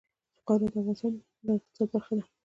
[0.45, 1.13] خاوره د افغانستان
[1.45, 2.23] د اقتصاد برخه ده.